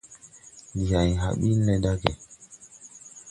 [0.77, 2.11] Ndi hay hã bil ne daʼge.